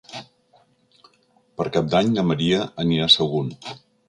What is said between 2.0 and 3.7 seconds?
na Maria anirà a Sagunt.